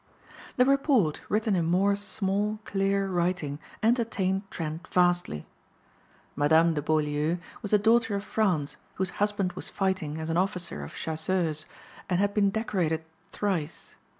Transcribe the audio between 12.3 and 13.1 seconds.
been decorated